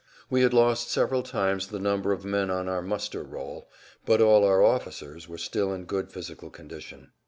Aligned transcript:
We 0.31 0.41
had 0.41 0.51
lost 0.51 0.89
several 0.89 1.21
times 1.21 1.67
the 1.67 1.77
number 1.77 2.11
of 2.11 2.25
men 2.25 2.49
on 2.49 2.67
our 2.67 2.81
muster 2.81 3.21
roll, 3.21 3.69
but 4.03 4.19
all 4.19 4.43
our 4.45 4.63
officers 4.63 5.29
were 5.29 5.37
still 5.37 5.71
in 5.75 5.85
good 5.85 6.09
physical 6.11 6.49
condition. 6.49 7.11